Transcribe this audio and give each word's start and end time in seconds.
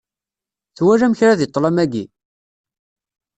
Twalam 0.75 1.13
kra 1.19 1.33
deg 1.39 1.49
ṭlam-agi? 1.55 2.05